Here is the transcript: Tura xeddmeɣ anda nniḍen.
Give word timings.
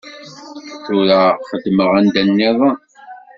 Tura 0.83 1.21
xeddmeɣ 1.49 1.89
anda 1.97 2.21
nniḍen. 2.27 2.75